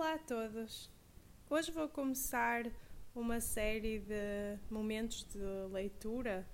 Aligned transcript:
Olá 0.00 0.14
a 0.14 0.18
todos! 0.18 0.90
Hoje 1.50 1.70
vou 1.70 1.86
começar 1.86 2.64
uma 3.14 3.38
série 3.38 3.98
de 3.98 4.58
momentos 4.70 5.24
de 5.24 5.38
leitura 5.70 6.48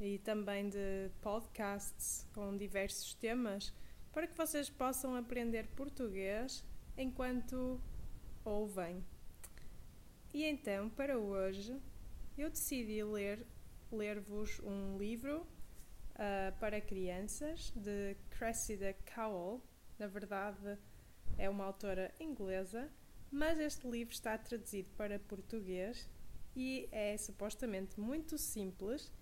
e 0.00 0.18
também 0.20 0.70
de 0.70 1.10
podcasts 1.20 2.26
com 2.32 2.56
diversos 2.56 3.12
temas 3.12 3.74
para 4.10 4.26
que 4.26 4.34
vocês 4.34 4.70
possam 4.70 5.14
aprender 5.14 5.66
português 5.76 6.64
enquanto 6.96 7.78
ouvem. 8.42 9.04
E 10.32 10.44
então, 10.44 10.88
para 10.88 11.18
hoje, 11.18 11.78
eu 12.38 12.48
decidi 12.48 13.04
ler 13.04 13.46
ler-vos 13.92 14.60
um 14.60 14.96
livro 14.96 15.42
uh, 16.14 16.58
para 16.58 16.80
crianças 16.80 17.70
de 17.76 18.16
Cressida 18.30 18.96
Cowell. 19.14 19.62
Na 19.98 20.06
verdade, 20.06 20.78
é 21.38 21.48
uma 21.48 21.64
autora 21.64 22.12
inglesa, 22.20 22.90
mas 23.30 23.58
este 23.58 23.88
livro 23.88 24.12
está 24.12 24.36
traduzido 24.36 24.90
para 24.96 25.18
português 25.18 26.08
e 26.56 26.88
é 26.90 27.16
supostamente 27.16 27.98
muito 28.00 28.36
simples, 28.36 29.12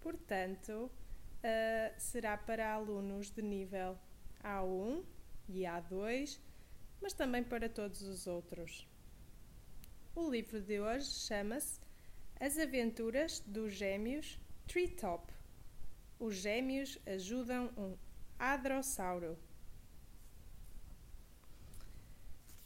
portanto, 0.00 0.90
uh, 0.90 2.00
será 2.00 2.36
para 2.36 2.74
alunos 2.74 3.30
de 3.30 3.40
nível 3.40 3.96
A1 4.42 5.04
e 5.48 5.60
A2, 5.60 6.40
mas 7.00 7.12
também 7.12 7.44
para 7.44 7.68
todos 7.68 8.02
os 8.02 8.26
outros. 8.26 8.88
O 10.14 10.28
livro 10.28 10.60
de 10.60 10.80
hoje 10.80 11.06
chama-se 11.06 11.80
As 12.40 12.58
Aventuras 12.58 13.40
dos 13.46 13.72
Gêmeos 13.72 14.38
Treetop. 14.66 15.32
Os 16.18 16.34
gêmeos 16.34 16.98
ajudam 17.06 17.70
um 17.76 17.96
hadrossauro. 18.38 19.38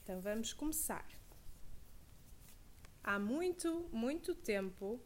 Então 0.04 0.20
vamos 0.20 0.52
começar. 0.52 1.06
Há 3.02 3.18
muito, 3.18 3.88
muito 3.90 4.34
tempo, 4.34 5.00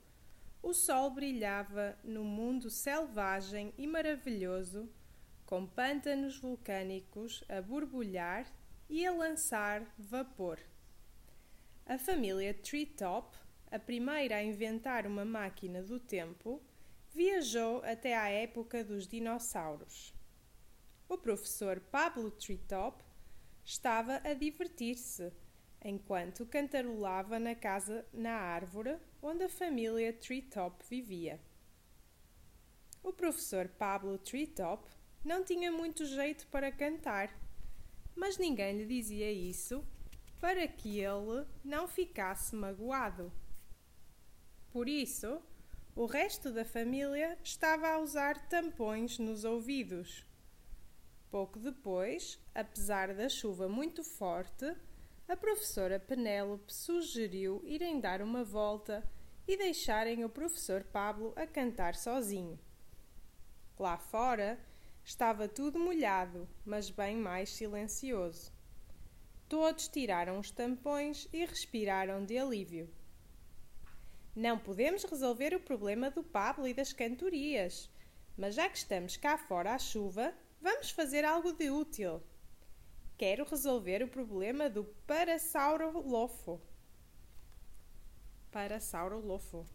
o 0.60 0.74
sol 0.74 1.10
brilhava 1.10 1.96
no 2.02 2.24
mundo 2.24 2.68
selvagem 2.68 3.72
e 3.78 3.86
maravilhoso, 3.86 4.90
com 5.46 5.64
pântanos 5.64 6.40
vulcânicos 6.40 7.44
a 7.48 7.62
borbulhar 7.62 8.52
e 8.88 9.06
a 9.06 9.12
lançar 9.12 9.86
vapor. 9.96 10.58
A 11.86 11.96
família 11.96 12.52
Treetop, 12.52 13.38
a 13.70 13.78
primeira 13.78 14.34
a 14.34 14.42
inventar 14.42 15.06
uma 15.06 15.24
máquina 15.24 15.80
do 15.80 16.00
tempo, 16.00 16.60
viajou 17.14 17.84
até 17.84 18.16
à 18.16 18.28
época 18.28 18.82
dos 18.82 19.06
dinossauros. 19.06 20.12
O 21.08 21.16
professor 21.16 21.78
Pablo 21.78 22.32
Treetop 22.32 23.07
estava 23.68 24.22
a 24.24 24.32
divertir-se 24.32 25.30
enquanto 25.84 26.46
cantarolava 26.46 27.38
na 27.38 27.54
casa 27.54 28.02
na 28.14 28.32
árvore 28.32 28.96
onde 29.20 29.44
a 29.44 29.48
família 29.48 30.10
Treetop 30.10 30.82
vivia. 30.88 31.38
O 33.02 33.12
professor 33.12 33.68
Pablo 33.68 34.16
Treetop 34.16 34.90
não 35.22 35.44
tinha 35.44 35.70
muito 35.70 36.06
jeito 36.06 36.46
para 36.46 36.72
cantar, 36.72 37.30
mas 38.16 38.38
ninguém 38.38 38.78
lhe 38.78 38.86
dizia 38.86 39.30
isso 39.30 39.86
para 40.40 40.66
que 40.66 41.00
ele 41.00 41.46
não 41.62 41.86
ficasse 41.86 42.56
magoado. 42.56 43.30
Por 44.70 44.88
isso, 44.88 45.42
o 45.94 46.06
resto 46.06 46.50
da 46.50 46.64
família 46.64 47.38
estava 47.44 47.88
a 47.88 47.98
usar 47.98 48.48
tampões 48.48 49.18
nos 49.18 49.44
ouvidos. 49.44 50.24
Pouco 51.30 51.58
depois, 51.58 52.38
apesar 52.54 53.14
da 53.14 53.28
chuva 53.28 53.68
muito 53.68 54.02
forte, 54.02 54.74
a 55.28 55.36
professora 55.36 56.00
Penélope 56.00 56.72
sugeriu 56.72 57.62
irem 57.66 58.00
dar 58.00 58.22
uma 58.22 58.42
volta 58.42 59.06
e 59.46 59.56
deixarem 59.56 60.24
o 60.24 60.30
professor 60.30 60.84
Pablo 60.84 61.34
a 61.36 61.46
cantar 61.46 61.94
sozinho. 61.94 62.58
Lá 63.78 63.98
fora 63.98 64.58
estava 65.04 65.46
tudo 65.46 65.78
molhado, 65.78 66.48
mas 66.64 66.90
bem 66.90 67.16
mais 67.16 67.50
silencioso. 67.50 68.50
Todos 69.48 69.86
tiraram 69.88 70.38
os 70.38 70.50
tampões 70.50 71.28
e 71.32 71.44
respiraram 71.44 72.24
de 72.24 72.38
alívio. 72.38 72.90
Não 74.34 74.58
podemos 74.58 75.04
resolver 75.04 75.54
o 75.54 75.60
problema 75.60 76.10
do 76.10 76.22
Pablo 76.22 76.66
e 76.66 76.72
das 76.72 76.92
cantorias, 76.92 77.90
mas 78.36 78.54
já 78.54 78.68
que 78.68 78.78
estamos 78.78 79.16
cá 79.16 79.36
fora 79.36 79.74
à 79.74 79.78
chuva, 79.78 80.34
Vamos 80.60 80.90
fazer 80.90 81.24
algo 81.24 81.52
de 81.52 81.70
útil. 81.70 82.22
Quero 83.16 83.44
resolver 83.44 84.02
o 84.02 84.08
problema 84.08 84.68
do 84.68 84.84
Parasaurolofo. 85.06 86.60
Parasaurolofo, 88.50 89.66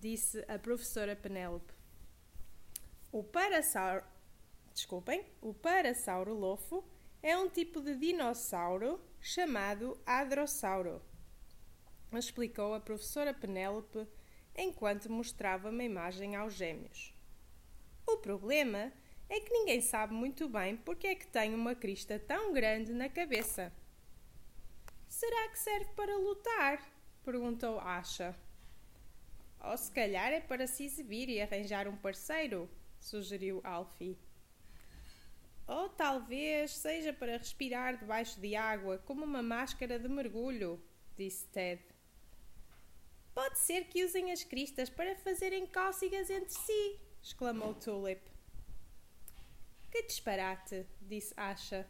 disse 0.00 0.44
a 0.48 0.58
professora 0.58 1.14
Penélope. 1.14 1.72
O 3.12 3.22
Parasaur... 3.22 4.02
Desculpem, 4.72 5.24
o 5.40 5.54
Parasaurolofo 5.54 6.84
é 7.22 7.36
um 7.38 7.48
tipo 7.48 7.80
de 7.80 7.94
dinossauro 7.94 9.00
chamado 9.20 9.96
Hadrossauro, 10.04 11.00
explicou 12.18 12.74
a 12.74 12.80
professora 12.80 13.32
Penélope 13.32 14.06
enquanto 14.54 15.10
mostrava 15.10 15.70
uma 15.70 15.82
imagem 15.82 16.36
aos 16.36 16.54
gêmeos. 16.54 17.14
O 18.06 18.18
problema 18.18 18.92
é 19.34 19.40
que 19.40 19.52
ninguém 19.52 19.80
sabe 19.80 20.14
muito 20.14 20.48
bem 20.48 20.76
porque 20.76 21.08
é 21.08 21.14
que 21.14 21.26
tem 21.26 21.54
uma 21.54 21.74
crista 21.74 22.18
tão 22.18 22.52
grande 22.52 22.92
na 22.92 23.08
cabeça. 23.08 23.72
Será 25.08 25.48
que 25.48 25.58
serve 25.58 25.90
para 25.96 26.16
lutar? 26.16 26.80
perguntou 27.24 27.80
Asha. 27.80 28.34
Ou 29.60 29.76
se 29.76 29.90
calhar 29.90 30.32
é 30.32 30.40
para 30.40 30.66
se 30.66 30.84
exibir 30.84 31.28
e 31.28 31.40
arranjar 31.40 31.88
um 31.88 31.96
parceiro, 31.96 32.70
sugeriu 33.00 33.60
Alfie. 33.64 34.18
Ou 35.66 35.88
talvez 35.88 36.72
seja 36.72 37.12
para 37.12 37.38
respirar 37.38 37.96
debaixo 37.96 38.38
de 38.40 38.54
água, 38.54 38.98
como 38.98 39.24
uma 39.24 39.42
máscara 39.42 39.98
de 39.98 40.08
mergulho, 40.08 40.80
disse 41.16 41.46
Ted. 41.48 41.82
Pode 43.34 43.58
ser 43.58 43.86
que 43.86 44.04
usem 44.04 44.30
as 44.30 44.44
cristas 44.44 44.90
para 44.90 45.16
fazerem 45.16 45.66
cócegas 45.66 46.30
entre 46.30 46.52
si, 46.52 47.00
exclamou 47.22 47.74
Tulip. 47.74 48.33
Que 49.94 50.02
disparate, 50.02 50.84
disse 51.00 51.32
Asha. 51.36 51.86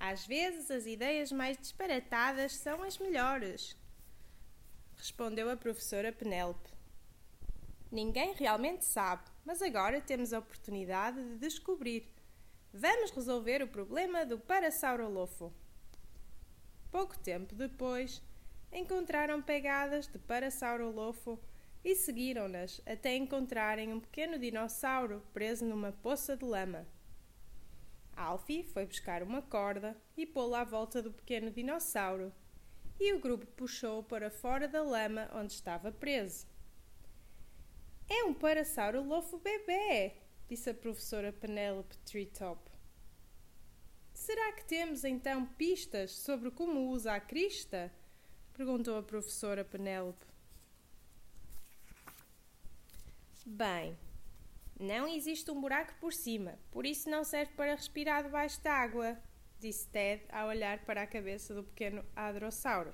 Às 0.00 0.26
vezes 0.26 0.68
as 0.68 0.84
ideias 0.84 1.30
mais 1.30 1.56
disparatadas 1.56 2.56
são 2.56 2.82
as 2.82 2.98
melhores, 2.98 3.76
respondeu 4.96 5.48
a 5.48 5.56
professora 5.56 6.12
Penélope. 6.12 6.72
Ninguém 7.88 8.32
realmente 8.32 8.84
sabe, 8.84 9.22
mas 9.44 9.62
agora 9.62 10.00
temos 10.00 10.32
a 10.32 10.40
oportunidade 10.40 11.22
de 11.22 11.36
descobrir. 11.36 12.12
Vamos 12.72 13.12
resolver 13.12 13.62
o 13.62 13.68
problema 13.68 14.26
do 14.26 14.36
Parasaurolofo. 14.36 15.52
Pouco 16.90 17.16
tempo 17.20 17.54
depois, 17.54 18.20
encontraram 18.72 19.40
pegadas 19.40 20.08
de 20.08 20.18
Parasaurolofo 20.18 21.38
e 21.84 21.94
seguiram-nas 21.94 22.80
até 22.86 23.16
encontrarem 23.16 23.92
um 23.92 24.00
pequeno 24.00 24.38
dinossauro 24.38 25.22
preso 25.32 25.64
numa 25.64 25.92
poça 25.92 26.36
de 26.36 26.44
lama. 26.44 26.86
Alfie 28.16 28.64
foi 28.64 28.84
buscar 28.84 29.22
uma 29.22 29.40
corda 29.40 29.96
e 30.16 30.26
pô-la 30.26 30.62
à 30.62 30.64
volta 30.64 31.00
do 31.00 31.12
pequeno 31.12 31.50
dinossauro, 31.50 32.32
e 32.98 33.12
o 33.12 33.20
grupo 33.20 33.46
puxou 33.46 34.02
para 34.02 34.28
fora 34.28 34.66
da 34.66 34.82
lama 34.82 35.30
onde 35.32 35.52
estava 35.52 35.92
preso. 35.92 36.46
É 38.08 38.24
um 38.24 38.34
parasauro 38.34 39.02
lofo 39.02 39.38
bebê, 39.38 40.14
disse 40.48 40.70
a 40.70 40.74
professora 40.74 41.32
Penelope 41.32 41.96
Treetop. 41.98 42.60
Será 44.12 44.52
que 44.52 44.64
temos 44.64 45.04
então 45.04 45.46
pistas 45.46 46.10
sobre 46.10 46.50
como 46.50 46.90
usa 46.90 47.12
a 47.12 47.20
crista? 47.20 47.92
perguntou 48.52 48.98
a 48.98 49.02
professora 49.02 49.64
Penelope. 49.64 50.26
Bem, 53.50 53.98
não 54.78 55.08
existe 55.08 55.50
um 55.50 55.58
buraco 55.58 55.94
por 55.98 56.12
cima, 56.12 56.58
por 56.70 56.84
isso 56.84 57.08
não 57.08 57.24
serve 57.24 57.50
para 57.54 57.74
respirar 57.74 58.22
debaixo 58.22 58.62
d'água, 58.62 59.18
disse 59.58 59.88
Ted 59.88 60.22
ao 60.30 60.48
olhar 60.48 60.84
para 60.84 61.02
a 61.02 61.06
cabeça 61.06 61.54
do 61.54 61.64
pequeno 61.64 62.04
hadrossauro. 62.14 62.92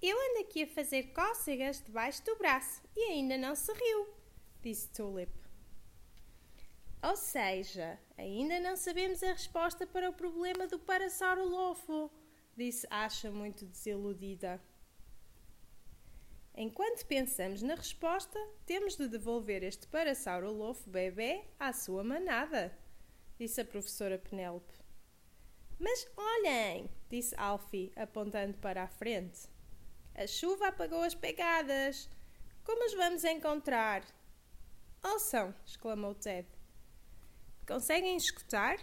Eu 0.00 0.16
ando 0.16 0.38
aqui 0.38 0.62
a 0.62 0.68
fazer 0.68 1.12
cócegas 1.12 1.82
debaixo 1.82 2.24
do 2.24 2.36
braço 2.36 2.80
e 2.96 3.10
ainda 3.10 3.36
não 3.36 3.56
se 3.56 3.72
riu, 3.72 4.14
disse 4.62 4.88
Tulip. 4.90 5.32
Ou 7.02 7.16
seja, 7.16 7.98
ainda 8.16 8.60
não 8.60 8.76
sabemos 8.76 9.20
a 9.24 9.32
resposta 9.32 9.84
para 9.84 10.08
o 10.08 10.14
problema 10.14 10.68
do 10.68 10.78
parasaurolofo, 10.78 12.08
disse 12.56 12.86
Asha 12.88 13.32
muito 13.32 13.66
desiludida. 13.66 14.62
Enquanto 16.56 17.04
pensamos 17.06 17.62
na 17.62 17.74
resposta, 17.74 18.38
temos 18.64 18.96
de 18.96 19.08
devolver 19.08 19.64
este 19.64 19.88
parasaurolofo 19.88 20.88
bebê 20.88 21.44
à 21.58 21.72
sua 21.72 22.04
manada, 22.04 22.72
disse 23.36 23.60
a 23.60 23.64
professora 23.64 24.18
Penélope. 24.18 24.72
Mas 25.80 26.06
olhem, 26.16 26.88
disse 27.10 27.34
Alfie, 27.36 27.92
apontando 27.96 28.56
para 28.58 28.84
a 28.84 28.88
frente. 28.88 29.48
A 30.14 30.28
chuva 30.28 30.68
apagou 30.68 31.02
as 31.02 31.14
pegadas. 31.14 32.08
Como 32.62 32.86
os 32.86 32.94
vamos 32.94 33.24
encontrar? 33.24 34.04
Ouçam! 35.02 35.52
exclamou 35.66 36.14
Ted. 36.14 36.48
Conseguem 37.66 38.16
escutar? 38.16 38.78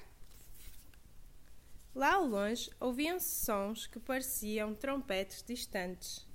Lá 1.95 2.15
ao 2.15 2.25
longe 2.25 2.69
ouviam-se 2.81 3.45
sons 3.45 3.87
que 3.87 3.99
pareciam 3.99 4.75
trompetes 4.75 5.41
distantes. 5.41 6.29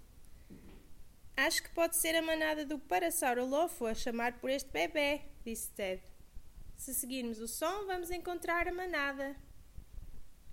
Acho 1.36 1.62
que 1.62 1.68
pode 1.68 1.96
ser 1.96 2.16
a 2.16 2.22
manada 2.22 2.64
do 2.64 2.78
Parasaurolofo 2.78 3.84
a 3.84 3.94
chamar 3.94 4.40
por 4.40 4.48
este 4.48 4.70
bebê, 4.70 5.20
disse 5.44 5.70
Ted. 5.70 6.02
Se 6.78 6.94
seguirmos 6.94 7.38
o 7.40 7.46
som, 7.46 7.84
vamos 7.84 8.10
encontrar 8.10 8.66
a 8.66 8.72
manada. 8.72 9.36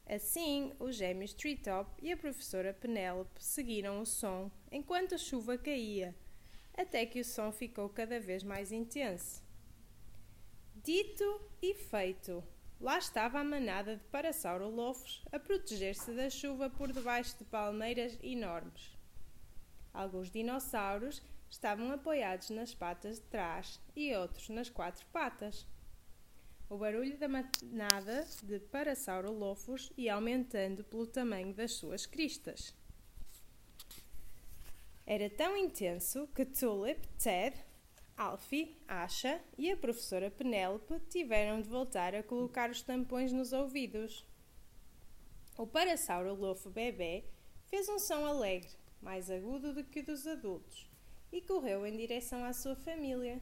Assim, 0.05 0.73
os 0.77 0.97
gêmeos 0.97 1.33
Treetop 1.33 1.89
e 2.01 2.11
a 2.11 2.17
professora 2.17 2.73
Penélope 2.73 3.41
seguiram 3.41 4.01
o 4.01 4.05
som 4.05 4.51
enquanto 4.69 5.15
a 5.15 5.17
chuva 5.17 5.57
caía, 5.57 6.13
até 6.77 7.05
que 7.05 7.21
o 7.21 7.25
som 7.25 7.49
ficou 7.53 7.87
cada 7.87 8.19
vez 8.19 8.43
mais 8.43 8.73
intenso. 8.73 9.41
Dito 10.75 11.49
e 11.61 11.73
feito, 11.75 12.43
lá 12.81 12.97
estava 12.97 13.39
a 13.39 13.43
manada 13.43 13.95
de 13.95 14.03
parasaurolofos 14.05 15.23
a 15.31 15.39
proteger-se 15.39 16.11
da 16.11 16.29
chuva 16.29 16.69
por 16.69 16.91
debaixo 16.91 17.37
de 17.37 17.45
palmeiras 17.45 18.19
enormes. 18.21 19.01
Alguns 19.93 20.31
dinossauros 20.31 21.21
estavam 21.49 21.91
apoiados 21.91 22.49
nas 22.49 22.73
patas 22.73 23.19
de 23.19 23.25
trás 23.25 23.79
e 23.95 24.13
outros 24.15 24.49
nas 24.49 24.69
quatro 24.69 25.05
patas. 25.13 25.67
O 26.67 26.77
barulho 26.77 27.15
da 27.19 27.27
manada 27.27 28.25
de 28.41 28.59
parasaurolofos 28.59 29.91
ia 29.95 30.15
aumentando 30.15 30.83
pelo 30.83 31.05
tamanho 31.05 31.53
das 31.53 31.73
suas 31.73 32.07
cristas. 32.07 32.73
Era 35.05 35.29
tão 35.29 35.55
intenso 35.55 36.27
que 36.33 36.43
Tulip, 36.43 37.05
Ted, 37.19 37.55
Alfie, 38.17 38.75
Asha 38.87 39.39
e 39.57 39.69
a 39.69 39.77
professora 39.77 40.31
Penélope 40.31 40.99
tiveram 41.09 41.61
de 41.61 41.69
voltar 41.69 42.15
a 42.15 42.23
colocar 42.23 42.71
os 42.71 42.81
tampões 42.81 43.31
nos 43.31 43.53
ouvidos. 43.53 44.25
O 45.55 45.67
parasaurolofo 45.67 46.71
bebê 46.71 47.25
fez 47.67 47.87
um 47.89 47.99
som 47.99 48.25
alegre 48.25 48.82
mais 49.03 49.29
agudo 49.29 49.73
do 49.73 49.83
que 49.83 49.99
o 49.99 50.05
dos 50.05 50.25
adultos, 50.25 50.89
e 51.31 51.41
correu 51.41 51.85
em 51.85 51.97
direção 51.97 52.43
à 52.45 52.53
sua 52.53 52.75
família. 52.75 53.41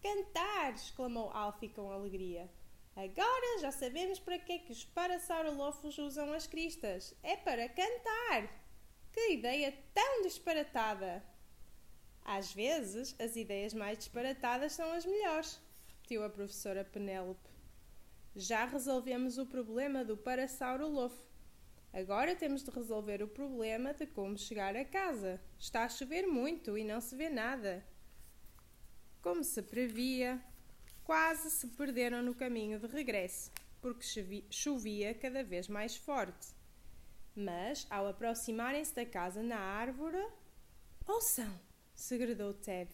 Cantar! 0.00 0.74
exclamou 0.74 1.30
Alfie 1.30 1.68
com 1.68 1.90
alegria. 1.90 2.48
Agora 2.94 3.58
já 3.60 3.72
sabemos 3.72 4.20
para 4.20 4.38
que 4.38 4.52
é 4.52 4.58
que 4.58 4.70
os 4.70 4.84
parasaurolofos 4.84 5.98
usam 5.98 6.32
as 6.32 6.46
cristas. 6.46 7.14
É 7.22 7.36
para 7.36 7.68
cantar! 7.68 8.48
Que 9.12 9.32
ideia 9.32 9.76
tão 9.92 10.22
disparatada! 10.22 11.24
Às 12.24 12.52
vezes, 12.54 13.14
as 13.20 13.34
ideias 13.36 13.74
mais 13.74 13.98
disparatadas 13.98 14.72
são 14.72 14.92
as 14.92 15.04
melhores, 15.04 15.60
repetiu 15.88 16.24
a 16.24 16.30
professora 16.30 16.84
Penélope. 16.84 17.50
Já 18.36 18.64
resolvemos 18.64 19.36
o 19.38 19.46
problema 19.46 20.04
do 20.04 20.16
parasaurolofo. 20.16 21.33
Agora 21.94 22.34
temos 22.34 22.64
de 22.64 22.72
resolver 22.72 23.22
o 23.22 23.28
problema 23.28 23.94
de 23.94 24.04
como 24.04 24.36
chegar 24.36 24.74
a 24.74 24.84
casa. 24.84 25.40
Está 25.56 25.84
a 25.84 25.88
chover 25.88 26.26
muito 26.26 26.76
e 26.76 26.82
não 26.82 27.00
se 27.00 27.14
vê 27.14 27.28
nada. 27.28 27.86
Como 29.22 29.44
se 29.44 29.62
previa, 29.62 30.42
quase 31.04 31.48
se 31.52 31.68
perderam 31.68 32.20
no 32.20 32.34
caminho 32.34 32.80
de 32.80 32.88
regresso, 32.88 33.52
porque 33.80 34.44
chovia 34.50 35.14
cada 35.14 35.44
vez 35.44 35.68
mais 35.68 35.96
forte. 35.96 36.48
Mas, 37.32 37.86
ao 37.88 38.08
aproximarem-se 38.08 38.92
da 38.92 39.06
casa 39.06 39.40
na 39.40 39.60
árvore. 39.60 40.20
Ouçam! 41.06 41.60
segredou 41.94 42.52
Ted. 42.54 42.90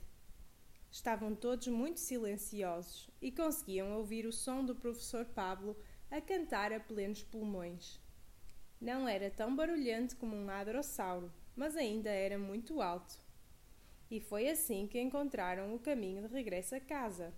Estavam 0.91 1.35
todos 1.35 1.69
muito 1.69 2.01
silenciosos 2.01 3.09
e 3.23 3.33
conseguiam 3.33 3.97
ouvir 3.97 4.27
o 4.27 4.33
som 4.33 4.63
do 4.63 4.77
professor 4.77 5.25
Pablo 5.25 5.75
a 6.11 6.21
cantar 6.21 6.71
a 6.71 6.79
plenos 6.79 7.23
pulmões. 7.23 7.99
Não 8.81 9.07
era 9.07 9.29
tão 9.31 9.55
barulhento 9.55 10.17
como 10.17 10.35
um 10.35 10.49
hadrossauro, 10.49 11.31
mas 11.55 11.77
ainda 11.77 12.09
era 12.09 12.39
muito 12.39 12.81
alto. 12.81 13.19
E 14.11 14.21
foi 14.21 14.49
assim 14.49 14.87
que 14.87 14.99
encontraram 14.99 15.75
o 15.75 15.79
caminho 15.79 16.27
de 16.27 16.33
regresso 16.33 16.75
a 16.75 16.81
casa. 16.81 17.31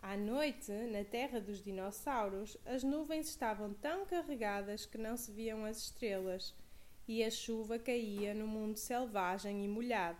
À 0.00 0.16
noite, 0.16 0.72
na 0.72 1.04
terra 1.04 1.38
dos 1.38 1.62
dinossauros, 1.62 2.56
as 2.64 2.82
nuvens 2.82 3.28
estavam 3.28 3.74
tão 3.74 4.06
carregadas 4.06 4.86
que 4.86 4.96
não 4.96 5.18
se 5.18 5.30
viam 5.32 5.66
as 5.66 5.76
estrelas, 5.78 6.54
e 7.06 7.22
a 7.22 7.30
chuva 7.30 7.78
caía 7.78 8.32
no 8.32 8.46
mundo 8.46 8.78
selvagem 8.78 9.64
e 9.64 9.68
molhado. 9.68 10.18